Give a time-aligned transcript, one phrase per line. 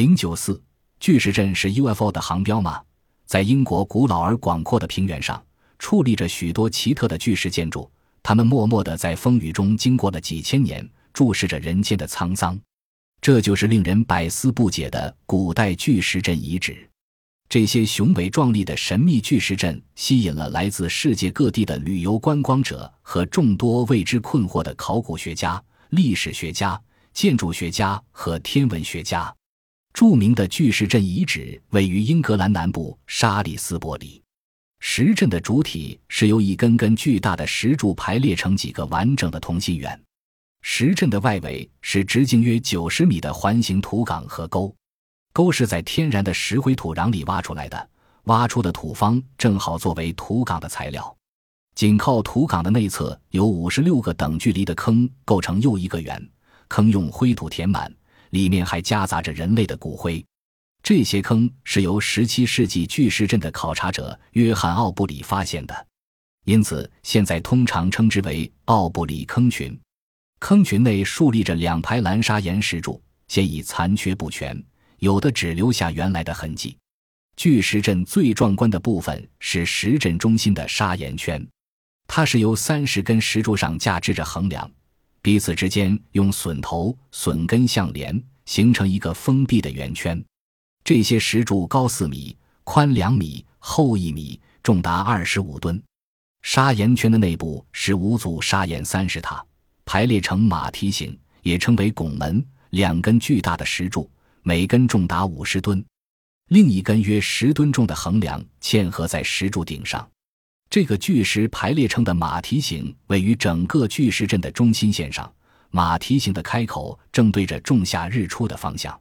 [0.00, 0.58] 零九四
[0.98, 2.80] 巨石阵是 UFO 的航标吗？
[3.26, 5.44] 在英国古老而广阔的平原上，
[5.78, 7.86] 矗立着许多奇特的巨石建筑，
[8.22, 12.58] 它们默默地在风雨中经过了几千年，注视着人间的沧桑。
[13.20, 16.88] 这就是令人百思不解的古代巨石阵遗址。
[17.46, 26.80] 这些雄伟壮丽的神秘巨石阵吸引了来自世界各地的旅游观光者和众多为之困惑的考古学家、历史学家、
[27.12, 29.30] 建筑学家和天文学家。
[29.92, 34.22] 著名的巨石阵遗址位于英格兰南部沙里斯伯里。
[34.78, 40.00] 石阵的主体是由一根根巨大的石柱排列成几个完整的同心圆。
[40.62, 44.74] 石阵的外围是直径约九十米的环形土岗和沟。
[45.32, 47.88] 沟是在天然的石灰土壤里挖出来的，
[48.24, 51.16] 挖出的土方正好作为土岗的材料。
[51.74, 56.30] 紧靠土岗的内侧有五十六个等距离的坑，构成又一个圆。
[56.68, 57.92] 坑用灰土填满，
[58.30, 60.24] 里面还夹杂着人类的骨灰。
[60.82, 65.86] 这些坑是由十七世纪巨石阵的考察者约翰·奥布里发现的，
[66.44, 69.78] 因此现在通常称之为奥布里坑群。
[70.38, 74.58] 坑群内竖立着两排蓝砂岩石柱，现已残缺不全。
[75.00, 76.76] 有的只留下原来的痕迹。
[77.36, 81.46] 巨石阵最壮观的部分是石阵中心的砂岩圈，
[82.06, 84.70] 它是由三十根石柱上架支着横梁，
[85.22, 90.22] 彼此之间用榫头、榫根相连，形成一个封闭的圆圈。
[90.82, 95.82] 这些石柱高四米，宽两米，厚一米，重达二十五吨。
[96.42, 99.44] 砂岩圈的内部是五组砂岩三十塔，
[99.84, 102.44] 排列成马蹄形，也称为拱门。
[102.70, 104.10] 两根巨大的石柱。
[104.42, 105.84] 每根重达五十吨，
[106.48, 110.08] 另一根约十吨重的横梁嵌合在石柱顶上。
[110.70, 115.30] 这个巨石排列成的马蹄形位于整个巨石阵的中心线上，
[115.70, 118.98] 马蹄形的开口正对着仲夏日出的方向。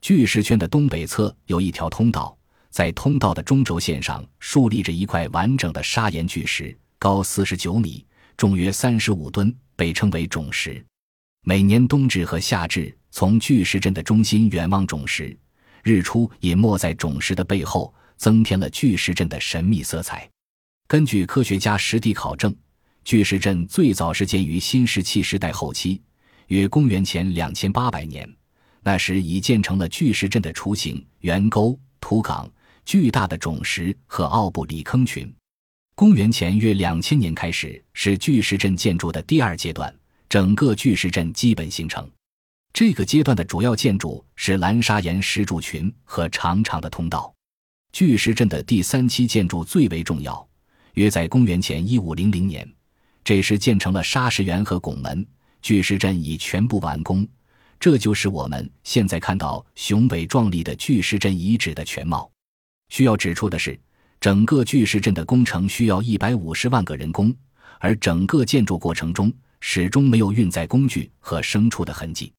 [0.00, 2.38] 巨石圈的东北侧有一条通道，
[2.70, 10.82] 在通道的中轴线上竖立着一块完整的砂岩巨石，高四十九米，重约三十五吨，被称为种石。
[11.42, 12.96] 每年冬至和夏至。
[13.10, 15.36] 从巨石阵的中心远望种石，
[15.82, 20.30] 日出隐没在种石的背后，增添了巨石阵的神秘色彩。
[20.90, 22.52] 根据科学家实地考证，
[23.04, 26.02] 巨石阵最早是建于新石器时代后期，
[26.48, 28.28] 约公元前两千八百年。
[28.82, 32.50] 那时已建成了巨石阵的雏形：圆沟、土岗、
[32.84, 35.32] 巨大的种石和奥布里坑群。
[35.94, 39.94] 公元前约两千年开始，是巨石阵建筑的第二阶段，
[40.28, 42.10] 整个巨石阵基本形成。
[42.72, 47.32] 这个阶段的主要建筑是蓝砂岩石柱群和长长的通道。
[47.92, 50.44] 巨石阵的第三期建筑最为重要，
[50.94, 52.68] 约在公元前一五零零年，
[53.22, 55.26] 这时建成了砂石园和拱门，
[55.62, 57.26] 巨石阵已全部完工。
[57.78, 62.30] 这就是我们现在看到雄伟壮丽的巨石阵遗址的全貌。
[62.90, 63.78] 需要指出的是，
[64.20, 67.34] 整个巨石阵的工程需要一百五十万个人工，
[67.78, 72.32] 而整个建筑过程中始终没有运载工具和牲畜的痕迹。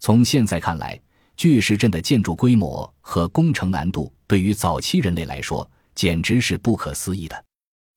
[0.00, 0.98] 从现在看来，
[1.36, 7.44] 巨石阵的建筑规模和工程难度对于早期人类来说简直是不可思议的。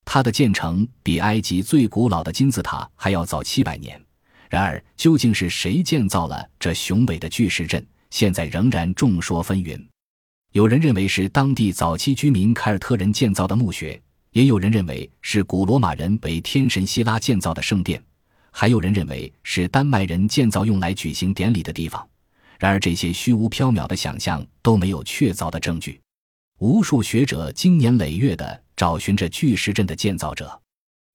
[0.06, 4.00] 它的建成比埃及最古老的金字塔还要早七百年。
[4.50, 9.82] 然而，究竟是谁建造了这雄伟的巨石阵，现在仍然众说纷纭。
[10.52, 14.02] 有人认为是当地早期居民凯尔特人建造的墓穴，
[14.32, 18.04] 也有人认为是古罗马人为天神希拉建造的圣殿。
[18.52, 22.06] 还有人认为是丹麦人建造用来举行典礼的地方，
[22.60, 26.02] 然而这些虚无缥缈的想象都没有确凿的证据。
[26.60, 30.60] 无数学者经年累月地找寻着巨石阵的建造者，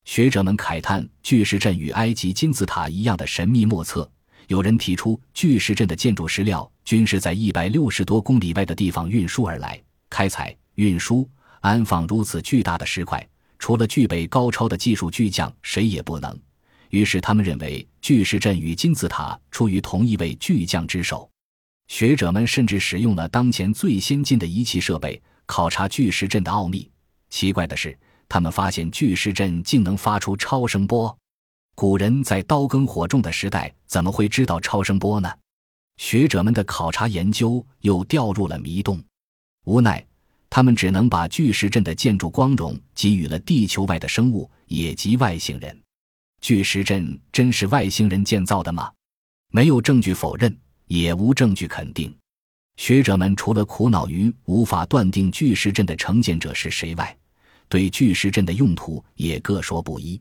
[0.05, 4.09] 学者们慨叹巨石阵与埃及金字塔一样的神秘莫测。
[4.47, 11.29] 有人提出，巨石阵的建筑石料均是在一百六十多公里外的地方运输而来，开采、运输、
[11.59, 13.29] 安放如此巨大的石块，
[13.59, 16.39] 除了具备高超的技术巨匠，谁也不能。
[16.91, 21.29] 于是，他们认为巨石阵与金字塔出于同一位巨匠之手。
[21.89, 26.89] 学者们甚至使用了当前最先进的仪器设备考察巨石阵的奥秘。
[27.29, 27.97] 奇怪的是，
[28.29, 31.17] 他们发现巨石阵竟能发出超声波。
[31.75, 35.31] 古人在刀耕火种的时代，怎么会知道超声波呢？
[35.99, 39.03] 学者们的考察研究又掉入了迷洞。
[39.65, 40.05] 无奈，
[40.49, 45.83] 他们只能把巨石阵的建筑光荣给予了地球外的生物，也即外星人。
[46.41, 48.93] 巨石阵真是外星人建造的吗？
[49.53, 50.55] 没有证据否认，
[50.87, 52.15] 也无证据肯定。
[52.77, 57.17] 学者们除了苦恼于无法断定巨石阵的承建者是谁外，
[57.69, 60.21] 对巨石阵的用途也各说不一。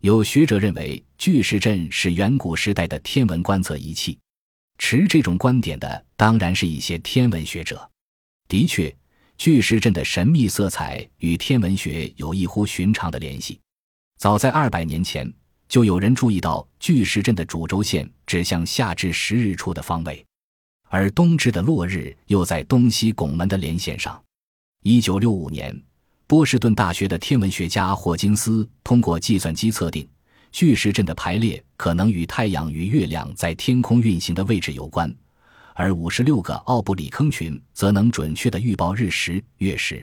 [0.00, 4.16] 有学者认为巨石阵是远古时代的天文观测仪器，
[4.78, 7.90] 持这种观点的当然是一些天文学者。
[8.46, 8.94] 的确，
[9.36, 13.58] 巨石阵的神秘色彩与天文学有异乎寻常的联系。
[14.18, 15.30] 早在二百年前，
[15.68, 20.24] 就有人注意到巨石阵的主轴线指向夏至十日处的方位，
[20.88, 24.20] 而冬至的落日又在东西拱门的连线上。
[24.82, 25.78] 一九六五年，
[26.26, 30.08] 波士顿大学的天文学家霍金斯通过计算机测定。
[30.50, 35.14] 巨石阵的排列可能与太阳与月亮在天空运行的位置有关，
[35.74, 40.02] 而五十六个奥布里坑群则能准确地预报日食月食。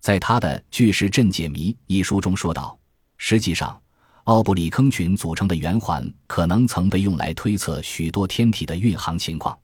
[0.00, 2.78] 在他的《巨石阵解谜》一书中说道
[3.18, 3.78] ：“实际上，
[4.24, 9.56] 奥布里坑群组成的圆环可能曾被用来推测许多天体的运行情况。”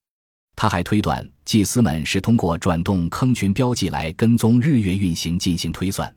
[0.61, 6.15] 他还推断，祭司们是通过转动坑群标记来跟踪日月运行进行推算。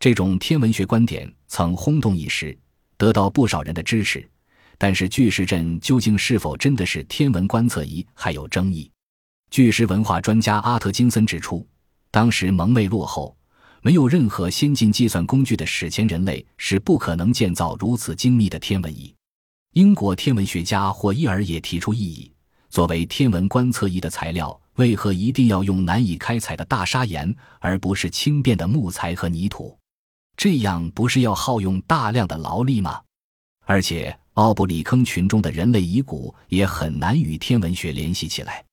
[0.00, 2.56] 这种天文学观点曾轰动一时。
[2.96, 4.26] 得到不少人的支持，
[4.78, 8.90] 但是巨石阵究竟是否真的是天文观测仪还有争议。
[9.50, 11.68] 巨石文化专家阿特金森指出，
[12.10, 13.36] 当时蒙昧落后、
[13.82, 19.14] 没有任何先进计算工具的史前人类是不可能建造如此精密的天文仪。
[19.74, 22.32] 英国天文学家霍伊尔也提出异议：
[22.74, 29.78] 作为天文观测仪的材料，为何一定要用难以开采的大砂岩，而不是轻便的木材和泥土？
[30.36, 33.00] 这样不是要耗用大量的劳力吗？
[33.64, 38.64] 而且奥布里坑群中的人类遗骨也很难与天文学联系起来。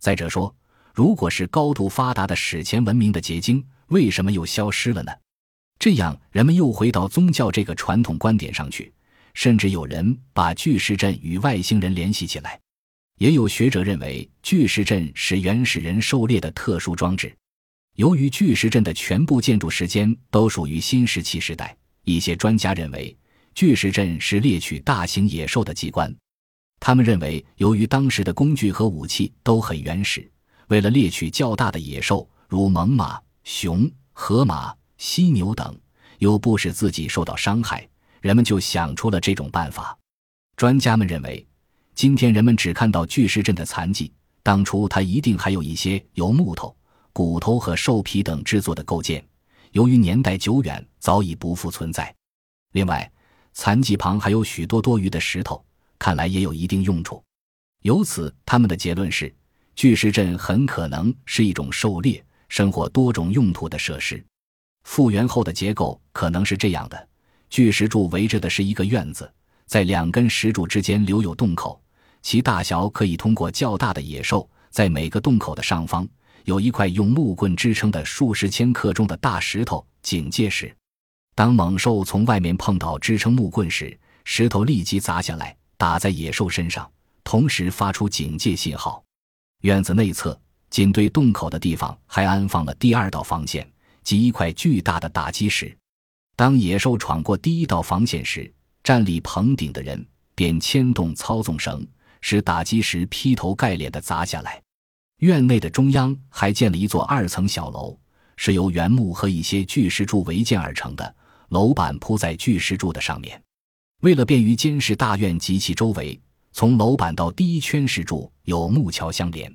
[0.00, 0.56] 再者说，
[0.94, 5.12] 如果是高度发达的史前文明的结晶，为什么又消失了呢？
[5.78, 8.94] 这样人们又回到宗教这个传统观点上去，
[9.34, 12.58] 甚至有人把巨石阵与外星人联系起来。
[13.22, 17.32] 也有学者认为巨石阵是原始人狩猎的特殊装置。
[17.94, 23.16] 由于巨石阵的全部建筑时间都属于新石器时代，一些专家认为
[23.54, 26.12] 巨石阵是猎取大型野兽的机关。
[26.80, 30.28] 他们认为，由于当时的工具和武器都很原始，
[30.66, 35.78] 为了猎取较大的野兽，如猛犸、熊、河马、犀牛等，
[36.18, 37.88] 又不使自己受到伤害，
[38.20, 39.96] 人们就想出了这种办法。
[40.56, 41.46] 专家们认为，
[41.94, 44.12] 今天人们只看到巨石阵的残迹，
[44.42, 46.74] 当初它一定还有一些由木头。
[47.12, 49.22] 骨头和兽皮等制作的构件，
[49.72, 52.12] 由于年代久远，早已不复存在。
[52.72, 53.12] 另外，
[53.52, 55.62] 残迹旁还有许多多余的石头，
[55.98, 57.22] 看来也有一定用处。
[57.82, 59.32] 由此，他们的结论是，
[59.76, 64.24] 巨石阵很可能是一种狩猎、生活多种用途的设施。
[64.84, 67.08] 复原后的结构可能是这样的：
[67.50, 69.30] 巨石柱围着的是一个院子，
[69.66, 71.81] 在两根石柱之间留有洞口，
[72.22, 76.08] 其大小可以通过较大的野兽在每个洞口的上方。
[76.44, 80.74] 有一块用木棍支撑的数十千克重的大石头警戒石，
[81.36, 86.90] 当猛兽从外面碰到支撑木棍时，石头立即砸下来打在野兽身上，
[87.22, 89.04] 同时发出警戒信号。
[89.60, 90.36] 院子内侧
[90.68, 93.64] 仅对洞口的地方还安放了第二道防线，
[94.02, 95.72] 即一块巨大的打击石。
[96.34, 98.52] 当野兽闯过第一道防线时，
[98.82, 100.04] 站立棚顶的人
[100.34, 101.86] 便牵动操纵绳，
[102.22, 104.62] 使打击石劈头盖脸的砸下来。
[105.18, 107.96] 院内的中央还建了一座二层小楼，
[108.36, 111.14] 是由原木和一些巨石柱围建而成的，
[111.50, 113.40] 楼板铺在巨石柱的上面。
[114.00, 116.20] 为了便于监视大院及其周围，
[116.50, 119.54] 从楼板到第一圈石柱有木桥相连。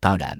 [0.00, 0.36] 当然，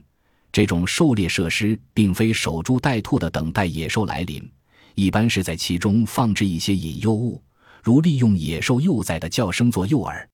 [0.50, 4.50] 这种狩猎设施并非守株待兔的等待野兽来临，
[4.96, 7.40] 一般是在其中放置一些引诱物，
[7.84, 10.26] 如利用野兽幼崽的叫声做诱饵。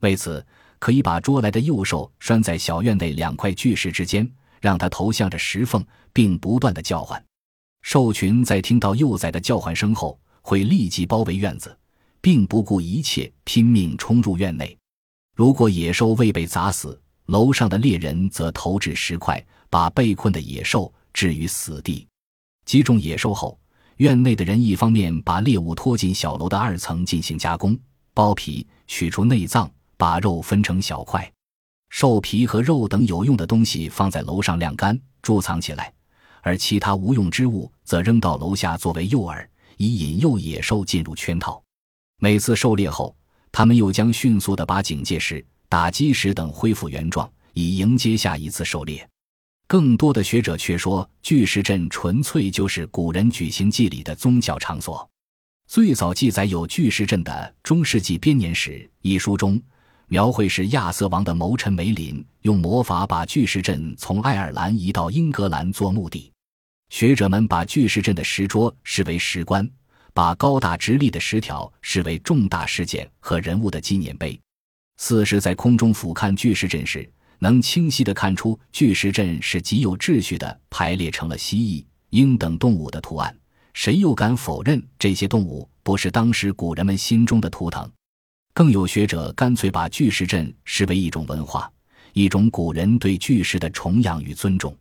[0.00, 0.42] 为此。
[0.78, 4.30] 可以把捉来的幼兽拴在小院内两块巨石之间，
[4.60, 7.22] 让它头向着石缝，并不断的叫唤。
[7.82, 11.76] 兽群在听到幼崽的叫唤声后，会立即包围院子，
[12.20, 14.76] 并不顾一切拼命冲入院内。
[15.34, 22.06] 如果野兽未被砸死，楼上的猎人则投掷石块，把被困的野兽置于死地。
[22.64, 23.58] 击中野兽后，
[23.98, 27.78] 院内的人一方面把猎物拖进小楼的二层进行加工，
[28.14, 29.70] 剥皮，取出内脏。
[29.96, 31.32] 把肉分成小块，
[31.88, 35.92] 兽皮和肉等有用的东西放在楼上晾干贮藏起来，
[36.42, 39.46] 而其他无用之物则扔到楼下作为诱饵，
[39.78, 41.62] 以引诱野兽进入圈套。
[42.18, 43.16] 每次狩猎后，
[43.50, 49.08] 他们又将迅速地把警戒石、打击石等恢复原状，以迎接下一次狩猎。
[49.66, 55.08] 更多的学者却说，巨石阵纯粹就是古人举行祭礼的宗教场所。
[55.66, 57.32] 最早记载有巨石阵的
[57.64, 59.60] 《中世纪编年史》一书中。
[60.08, 66.30] 描绘是亚瑟王的谋臣梅林用魔法把巨石阵从爱尔兰移到英格兰做墓地。
[66.90, 69.68] 学者们把巨石阵的石桌视为石棺，
[70.14, 74.38] 把高大直立的石条视为重大事件和人物的纪念碑。
[74.98, 77.10] 四是，在空中俯瞰巨石阵时，
[77.40, 83.36] 能清晰地看出巨石阵是极有秩序地排列成了蜥蜴、鹰等动物的图案。
[83.74, 87.90] 谁又敢否认这些动物不是当时古人们心中的图腾？
[88.56, 91.70] 更有学者干脆把巨石阵视为一种文化，
[92.14, 94.74] 一种古人对巨石的崇仰与尊重。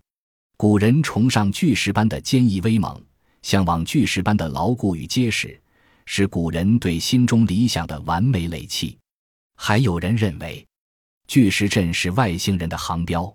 [0.56, 2.98] 古人崇尚巨石般的坚毅威猛，
[3.42, 5.62] 向往巨石般的牢固与结实，
[6.06, 8.98] 是古人对心中理想的完美垒砌。
[9.58, 10.66] 还有人认为，
[11.28, 13.30] 巨石阵是外星人的航标。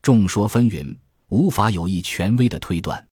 [0.00, 0.96] 众说纷纭，
[1.28, 3.06] 无法有一权威的推断。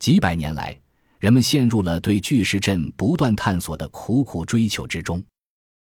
[0.00, 0.76] 几百年来，
[1.20, 5.22] 人们陷入了对巨石阵不断探索的苦苦追求之中。